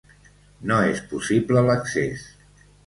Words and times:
No 0.71 0.79
és 0.95 1.03
possible 1.13 1.65
l'accés. 1.69 2.29